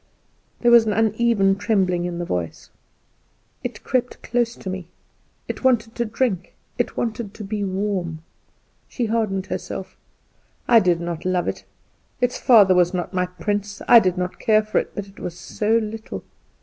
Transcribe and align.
There 0.61 0.71
was 0.71 0.87
an 0.87 0.93
uneven 0.93 1.55
trembling 1.57 2.05
in 2.05 2.17
the 2.17 2.25
voice. 2.25 2.71
"It 3.63 3.83
crept 3.83 4.23
close 4.23 4.55
to 4.55 4.67
me; 4.67 4.87
it 5.47 5.63
wanted 5.63 5.93
to 5.93 6.05
drink, 6.05 6.55
it 6.79 6.97
wanted 6.97 7.35
to 7.35 7.43
be 7.43 7.63
warm." 7.63 8.23
She 8.87 9.05
hardened 9.05 9.45
herself 9.45 9.95
"I 10.67 10.79
did 10.79 10.99
not 11.01 11.23
love 11.23 11.47
it; 11.47 11.65
its 12.19 12.39
father 12.39 12.73
was 12.73 12.95
not 12.95 13.13
my 13.13 13.27
prince; 13.27 13.79
I 13.87 13.99
did 13.99 14.17
not 14.17 14.39
care 14.39 14.63
for 14.63 14.79
it; 14.79 14.89
but 14.95 15.05
it 15.05 15.19
was 15.19 15.37
so 15.37 15.77
little." 15.77 16.23